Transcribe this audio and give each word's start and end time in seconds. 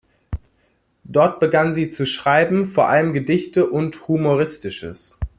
Dort 1.03 1.39
begann 1.39 1.75
sie 1.75 1.91
zu 1.91 2.07
schreiben, 2.07 2.65
vor 2.65 2.89
allem 2.89 3.13
Gedichte 3.13 3.69
und 3.69 4.07
Humoristisches. 4.07 5.15